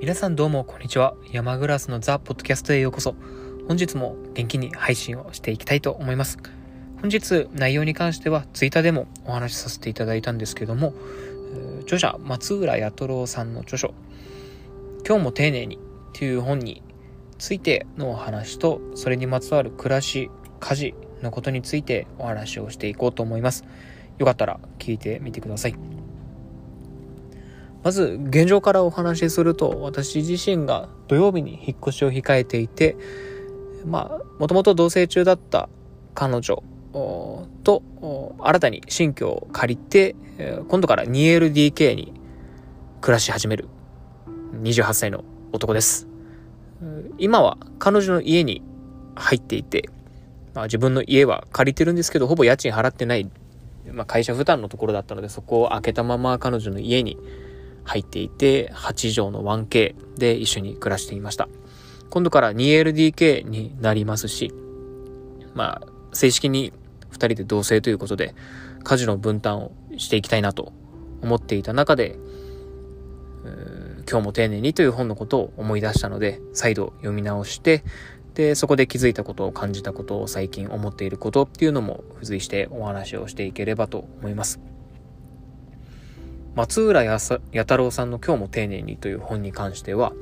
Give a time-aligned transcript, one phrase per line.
[0.00, 1.14] 皆さんどうもこんにちは。
[1.32, 3.14] 山グラスのザ・ポッドキャストへようこそ。
[3.68, 6.38] 本日も元気に配信をしていきたいと思います。
[7.00, 10.92] 本日内容に関してはツイッターでもお話しさせていただいたんですけども、
[11.82, 13.94] 著者松浦弥太郎さんの著書、
[15.06, 15.78] 今日も丁寧に
[16.12, 16.82] という本に
[17.38, 20.30] ついてのお話と、それにまつわる暮らし、
[20.60, 23.64] 家事のことについてお話をしていこうと思います。
[24.18, 25.93] よかったら聞いてみてください。
[27.84, 32.96] まず現状からお話しすると私自身が土曜日に引っ越しを控えていて
[33.86, 35.68] まあもともと同棲中だった
[36.14, 36.62] 彼女
[37.62, 37.82] と
[38.40, 40.16] 新たに新居を借りて
[40.68, 42.12] 今度から 2LDK に
[43.00, 43.68] 暮らし始める。
[44.62, 46.08] 28歳の男です。
[47.18, 48.62] 今は彼女の家に
[49.14, 49.90] 入っていて、
[50.54, 53.30] まあ、自分の家は借りてるんですけどほぼ家賃払ってない、
[53.92, 57.18] まあ、会社負担のところだったのでそこを開けたまま彼女の家に
[57.84, 61.48] 入っていて、8畳の 1K で一緒に暮らしていました。
[62.10, 64.52] 今度から 2LDK になりますし、
[65.54, 66.72] まあ、正式に
[67.10, 68.34] 2人で同棲ということで、
[68.82, 70.72] 家事の分担をしていきたいなと
[71.22, 72.18] 思っていた中で、
[74.10, 77.84] 今日も丁寧にという本のことを思い出したので、再度読み直して、
[78.34, 84.73] で、そこで気づいたことを感じたことを最近思っていることっていうのも付随してお話をしていければと思います。
[86.54, 87.18] 松浦弥
[87.52, 90.12] 太郎さんの今日も丁寧にという本に関しては、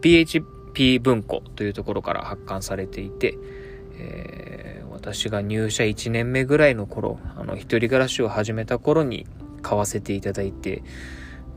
[0.00, 3.34] PHP 文庫というところから発刊されていて、
[3.98, 9.26] えー、私が入社1年目ぐらいの頃、あの、一人暮らしを始めた頃に
[9.62, 10.84] 買わせていただいて、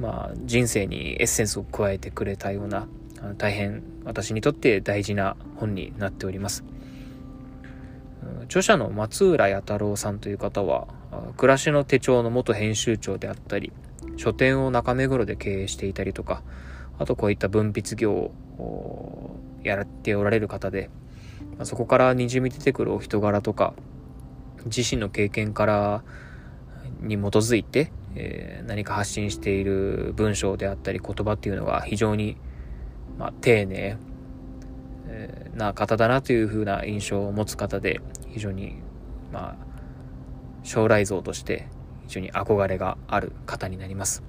[0.00, 2.88] まあ、人生にエッセンスを加えてくれたような、
[3.36, 6.64] 大変私にとって大事な本になっております。
[8.44, 10.86] 著者の松浦弥太郎さんという方は、
[11.36, 13.72] 暮らしの手帳の元編集長であったり、
[14.16, 16.42] 書店を中目黒で経営していたりとか、
[16.98, 20.90] あとこういった文筆業をやっておられる方で、
[21.64, 23.74] そこからにじみ出てくるお人柄とか、
[24.66, 26.04] 自身の経験から
[27.00, 32.36] に基づいて、えー、何か発信している文章であったり言葉っていうのが非常に、
[33.18, 33.96] まあ、丁寧、
[35.54, 38.76] な方だなというふうな印象を持つ方で非常に
[39.32, 39.72] まあ
[40.62, 41.68] 将来像として
[42.06, 44.22] 非常に憧れがある方になります。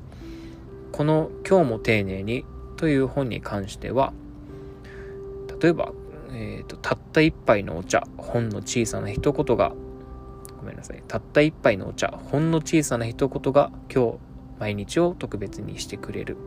[0.91, 2.45] この今日も丁寧に
[2.77, 4.13] という本に関しては、
[5.59, 5.91] 例えば、
[6.31, 9.73] えーと、たった一杯のお茶、本の小さな一言が、
[10.59, 14.17] ごめんなさい、たった一杯のお茶、ほんの小さな一言が今日
[14.59, 16.37] 毎日を特別にしてくれる。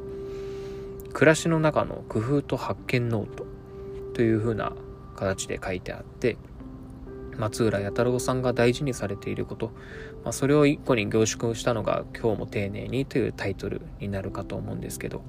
[1.13, 3.47] 暮らしの中の工夫と発見ノート
[4.17, 4.73] というふうな
[5.15, 6.39] 形で書いてあって、
[7.37, 9.73] 松浦弥太郎さんが大事にされていること、
[10.25, 15.23] まあ、それを一個に凝縮したのが「今日も丁寧に」というタイトルになるかと思うんですけど。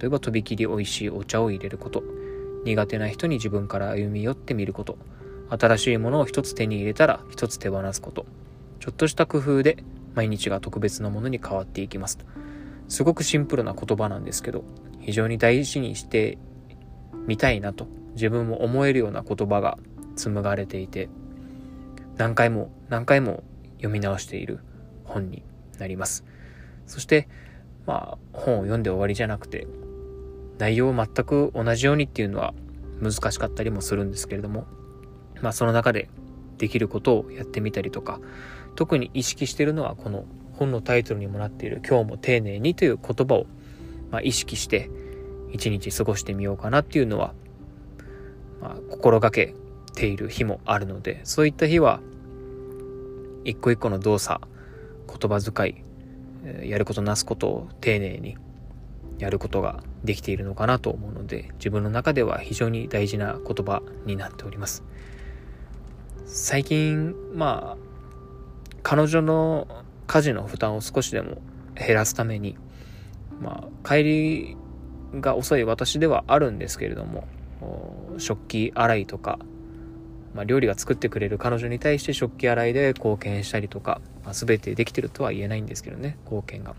[0.00, 2.02] 例えばとびきり美味しいお茶を入れること。
[2.64, 4.98] 苦手な人に自分から歩み寄ってみること。
[5.48, 8.26] 新しいものを一つ手に入れたら一つ手放すこと。
[8.80, 9.76] ちょっとした工夫で
[10.16, 12.18] 毎日が特別なものに変わっていきます。
[12.88, 14.64] すごくシンプルな言葉なんですけど
[14.98, 16.36] 非常に大事にして
[17.26, 19.78] みたいなと自分も思えるような言葉が
[20.16, 21.08] 紡がれていて
[22.16, 23.42] 何回も何回も
[23.76, 24.60] 読み直している
[25.04, 25.42] 本に
[25.78, 26.24] なります。
[26.86, 27.28] そして
[27.86, 29.66] まあ本を読んで終わりじゃなくて
[30.58, 32.54] 内容を全く同じようにっていうのは
[33.00, 34.66] 難しかったりもするんですけれども
[35.40, 36.08] まあその中で
[36.58, 38.20] できることをやってみたりとか
[38.76, 43.46] 特に意識しているのはこの本のタイトルにもなっている「今日も丁寧に」という言葉を、
[44.10, 44.90] まあ、意識して
[45.52, 47.34] 一日過ごしてみようかなっていうのは、
[48.60, 49.54] まあ、心がけ
[49.94, 52.00] ている日もあるのでそういった日は
[53.44, 54.40] 一個一個の動作
[55.06, 55.84] 言葉遣
[56.64, 58.36] いやることなすことを丁寧に
[59.18, 64.82] やることができているのかなと思うので自分の中では非常に大事な言葉になっております。
[66.26, 67.92] 最近まあ
[68.82, 69.68] 彼女の
[70.06, 71.38] 家事の負担を少しでも
[71.74, 72.56] 減らすために
[73.40, 74.56] まあ帰り
[75.20, 77.26] が遅い私ではあるんですけれども
[78.18, 79.38] 食器洗いとか
[80.34, 86.74] まあ、料理が作ってくれる彼女に対して食器洗いで貢献したりとか、まあ、全てできてるとは言えないんですけどね貢献が。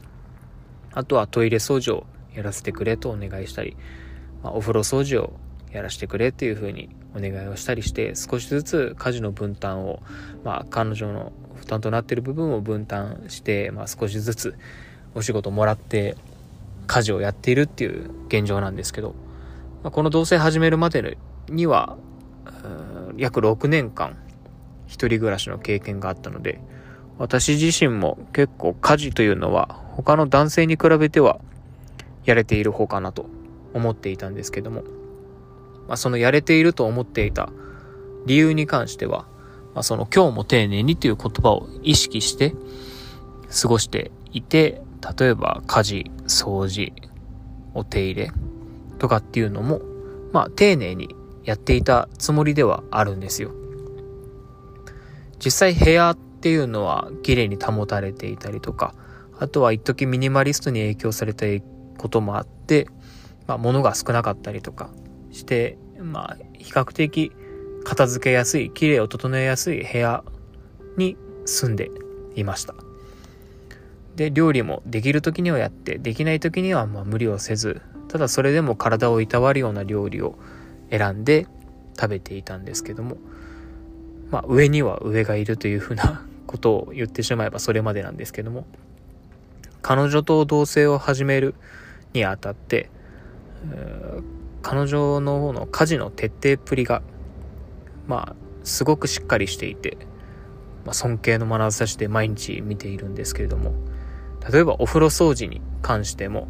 [0.92, 3.76] あとはトイレ掃除をやらせてくれとお願いしたり、
[4.44, 5.34] まあ、お風呂掃除を
[5.72, 10.02] やらせてくれっていう風にお願いをしたりして少しずつ家事の分担を、
[10.44, 14.56] まあ、彼女の負担となってる部分を分担して、まあ、少しずつ
[15.16, 16.16] お仕事もらって
[16.88, 19.16] 家事をやっているっていう現状なんですけど、
[19.84, 21.18] まあ、この同棲始めるまで
[21.50, 21.98] には
[23.18, 24.18] 約6年間
[24.88, 26.60] 一人暮らしの経験があったので、
[27.18, 31.40] 私自身も結構家事というのは他の男性に比べては
[32.26, 33.28] やれている方かなと
[33.74, 34.84] 思っていたんですけども、
[35.88, 37.50] まあ、そのやれていると思っていた
[38.26, 39.26] 理由に関しては、
[39.74, 42.54] まあ、その今日も丁寧にという言葉を意識して
[43.62, 44.83] 過ごしていて、
[45.18, 46.94] 例えば家事、掃除、
[47.74, 48.32] お手入れ
[49.00, 49.82] とかっていうのも、
[50.32, 53.52] まあ丁寧にやっていたつもりではあるんですよ。
[55.44, 58.96] 実際部屋っていうのは綺麗に保たれていたりとか、
[59.40, 61.46] あとは一時ミニマリストに影響された
[61.98, 62.88] こともあって、
[63.48, 64.90] まあ物が少なかったりとか
[65.32, 67.32] して、まあ比較的
[67.84, 70.24] 片付けやすい、綺麗を整えやすい部屋
[70.96, 71.90] に住んで
[72.36, 72.74] いました。
[74.16, 80.36] で、料理もできる時にはやって、できない時にはま無理をせず、ただそれでも体をいたわるような料理を
[80.92, 81.48] 選んで
[82.00, 83.18] 食べていたんですけども、
[84.30, 88.66] まあ上には上がいるというふうな ことを言ってしまえばそれまでなんですけども、
[89.82, 91.56] 彼女と同棲を始める
[92.14, 92.90] にあたって、
[94.62, 97.02] 彼女の方の家事の徹底っぷりが、
[98.08, 99.98] まあ、すごくしっかりしていて、
[100.86, 103.74] まあ、尊敬の眼差しで毎日見ているんですけれども、
[104.52, 106.48] 例えばお風呂掃除に関しても、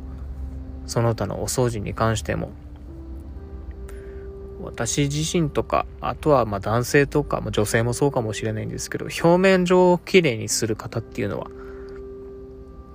[0.86, 2.52] その他のお掃除に関しても、
[4.62, 11.48] 私自身とか、あとはま男性とか、ま女性もそうかもしれないんですけど、表面上をきれいにする方っていうのは、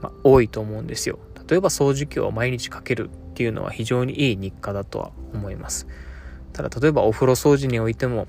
[0.01, 1.19] ま、多いと思うんですよ。
[1.49, 5.87] 例えば掃除機を毎日かけるっていうのは非常にいい日課だとは思います。
[6.53, 8.27] ただ例えばお風呂掃除においても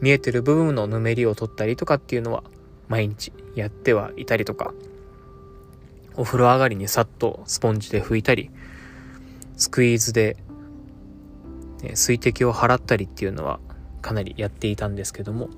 [0.00, 2.42] 見えてる部分のぬめりを取ったりとかっていうのは
[2.88, 4.74] 毎日やってはいたりとか、
[6.16, 8.50] お風呂上がりにさっとスポンジで拭いたり、
[9.56, 10.36] スクイーズで、
[11.82, 13.60] ね、水滴を払ったりっていうのは
[14.00, 15.48] かなりやっていたんですけども、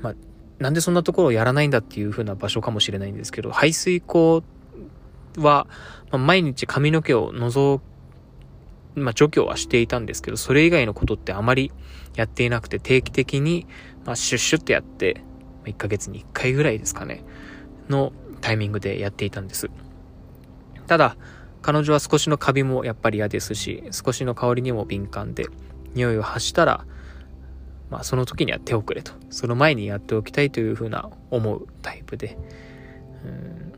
[0.00, 0.14] まあ、
[0.58, 4.42] なんでそんなところをやらないんだっていう風な場所かもしれないんですけど、排水口
[5.36, 5.66] は、
[6.10, 7.80] まあ、毎日髪の毛を覗
[8.98, 11.72] まあ、除去はしていたんですけど、それ以外のことってあまり
[12.14, 13.66] やっていなくて、定期的に、
[14.04, 15.22] まあ、シュッシュってやって、
[15.64, 17.24] 1ヶ月に1回ぐらいですかね、
[17.88, 19.70] のタイミングでやっていたんです。
[20.86, 21.16] ただ、
[21.62, 25.46] 彼女は少しのカビもやっぱり嫌ですし、少しの香りにも敏感で、
[25.94, 26.84] 匂いを発したら、
[27.90, 29.12] まあその時には手遅れと。
[29.30, 32.36] その前にやっておきたいというふうな思うタイプで。
[33.24, 33.72] うん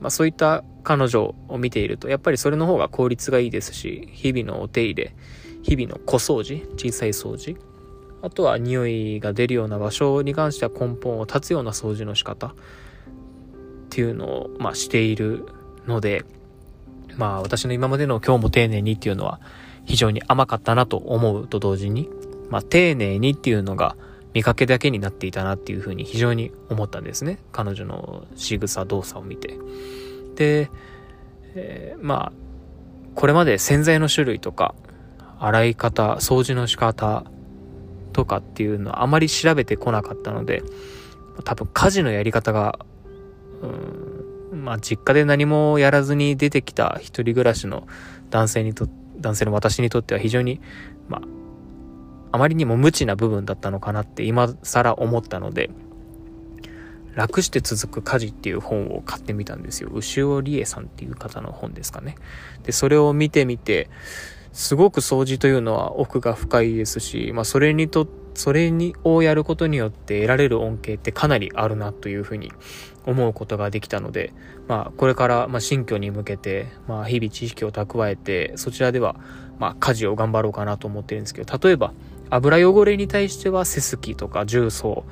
[0.00, 5.14] まあそういった彼女を見ていると、やっぱりそれの方が効率がいいですし、日々のお手入れ、
[5.62, 7.56] 日々の小掃除、小さい掃除、
[8.22, 12.54] あとは匂いが出るような場所に関しては根本を立つような掃除の仕方
[13.90, 15.46] っていうのを、まあ、している
[15.88, 16.24] ので、
[17.16, 19.40] まあ私の今までの今日も丁寧にっていうのは
[19.84, 22.08] 非常に甘かったなと思うと同時に、
[22.50, 23.96] まあ丁寧にっていうのが
[24.32, 27.40] 見かけだけになっていたなっていうふうに非常に思ったんですね。
[27.50, 29.58] 彼女の仕草動作を見て。
[30.36, 30.70] で、
[31.56, 32.32] えー、まあ、
[33.16, 34.74] これまで洗剤の種類とか、
[35.40, 37.24] 洗い方、掃除の仕方
[38.12, 40.62] とかっていうのはあまり調べてこなかったので、
[41.44, 42.78] 多分家事のやり方が、
[43.62, 47.86] うん、まあ実家で何もやらずに出てきた一人暮らしの
[48.30, 50.60] 男性にと、男性の私にとっては非常に、
[51.08, 51.20] まあ、
[52.32, 55.70] あまりにも無知な部分だったのかなって今更思ったので、
[57.14, 59.90] 楽して続く家事っていう本を買ってみたんですよ。
[59.92, 62.14] 牛尾理恵さんっていう方の本ですかね。
[62.62, 63.90] で、それを見てみて、
[64.52, 72.52] すごく掃除というのは奥が深いですし、まあそれにと、それにをやることによって得られる恩恵ってかなりあるなというふうに
[73.06, 74.32] 思うことができたので、
[74.68, 79.16] まあこれからまあ新居に向けて、まあ日々知識を蓄えて、そちらでは
[79.58, 81.92] まあ家事を頑張ろうかなと思ってるんですけど、例えば
[82.30, 85.04] 油汚れに対してはセスキとか重曹、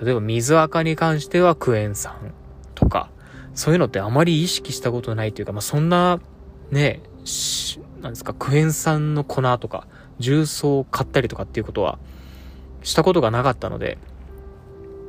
[0.00, 2.32] 例えば水垢に関してはクエン酸
[2.74, 3.10] とか、
[3.54, 6.20] そういうのってあまり意識したことないというか、まあ、そんな、
[6.70, 7.00] ね、
[8.00, 9.86] なんですか、クエン酸の粉とか、
[10.18, 11.98] 重曹を買ったりとかっていうことは、
[12.82, 13.98] したことがなかったので、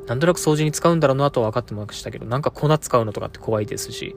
[0.08, 4.16] なんとなく掃除に使うんだろうなとは分かってましたけど、なんか粉使うのとかって怖いですし、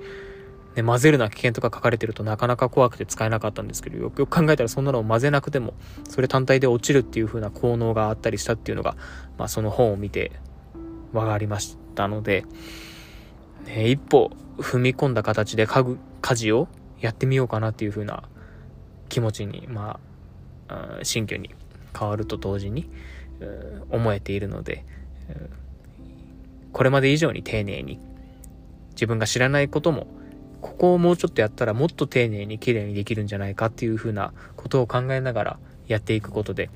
[0.75, 5.75] ね、混ぜるな危険とか書かれてるとなかなか怖くて使えなかったんですけど、よくよく考えたらそんなのを混ぜなくても、
[6.09, 8.97] それ単体で落ちるっていう風な効能があったりしたっていうのが、
[9.37, 10.33] まあその本を見て
[11.13, 12.47] 分かりましたので、
[13.67, 16.69] ね、一歩踏み込んだ形で家具、家事を
[17.01, 18.23] やってみようかなっていう風な
[19.13, 20.01] 気持ちに、ま
[20.69, 21.51] あ、新居に
[21.99, 22.89] 変わると同時に、
[23.91, 24.87] 思えているので、
[26.73, 27.99] これまで以上に丁寧に
[28.93, 30.07] 自分が知らないことも
[30.63, 36.71] ここをもうちょっとやったらもっと丁寧に綺麗にできるんじゃないかっていう風なことを考えながらやっていくことで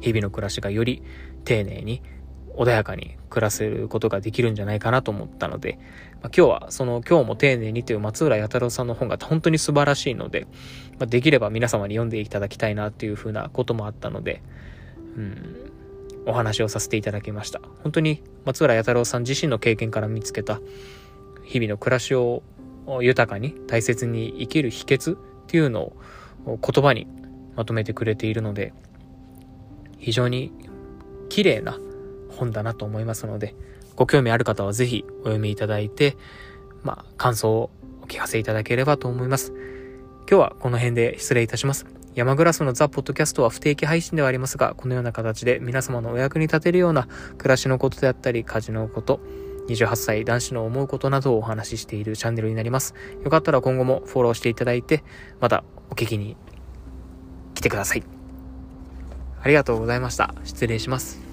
[0.00, 1.02] 日々の暮らしがより
[1.44, 2.02] 丁寧に
[2.56, 5.78] 穏やかに暮らせることができるんじゃないかなと思ったので、
[6.22, 10.46] まあ、今日はその今日も丁寧にという松浦弥太郎さんの本が本当に素晴らしいので、
[10.98, 14.42] まあ、できれば皆様に読んでいただきたいなっていうふうなこともあったので、
[15.16, 15.72] うん、
[16.26, 17.60] お話をさせていただきました。
[17.82, 20.60] 本当に松浦弥太郎さん自身の経験から見つけた
[21.44, 22.42] 日々の暮らしを
[23.00, 25.96] 豊かに大切に生きる秘訣っていうのを
[26.46, 27.06] 言葉に
[27.56, 28.72] まとめてくれているので、
[29.98, 30.52] 非常に
[31.28, 31.78] 綺麗な
[32.36, 33.54] 本だなと思いますので、
[33.96, 36.16] ご興味ある方はぜひお読みいただいて、
[36.82, 37.70] まあ、感想を
[38.02, 39.52] お聞かせいただければと思います。
[40.28, 41.86] 今日はこの辺で失礼いたします。
[42.14, 49.20] 山グラスのザ・ポッドキャストは不定期配信ではありますが、このような形で皆様のお役に立てるような暮らしのことであったり、家事のこと、
[49.68, 52.94] 28歳男子の思うことなどをお話ししているチャンネルになります。
[53.24, 55.02] よかったら今後もフォローしていただいて、
[55.40, 56.36] またお聞きに
[57.54, 58.04] 来てください。
[59.42, 60.34] ありがとうございました。
[60.44, 61.23] 失礼します。